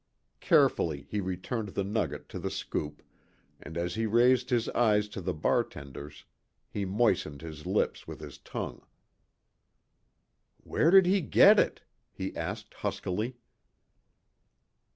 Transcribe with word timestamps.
Carefully 0.39 1.03
he 1.11 1.21
returned 1.21 1.67
the 1.69 1.83
nugget 1.83 2.27
to 2.29 2.39
the 2.39 2.49
scoop, 2.49 3.03
and 3.61 3.77
as 3.77 3.93
he 3.93 4.07
raised 4.07 4.49
his 4.49 4.67
eyes 4.69 5.07
to 5.09 5.21
the 5.21 5.31
bartender's, 5.35 6.25
he 6.67 6.85
moistened 6.85 7.43
his 7.43 7.67
lips 7.67 8.07
with 8.07 8.19
his 8.19 8.39
tongue. 8.39 8.81
"Where 10.63 10.89
did 10.89 11.05
he 11.05 11.21
get 11.21 11.59
it?" 11.59 11.83
he 12.11 12.35
asked, 12.35 12.73
huskily. 12.73 13.37